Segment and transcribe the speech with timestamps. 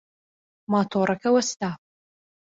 [0.71, 1.69] ماتۆڕەکە وەستا.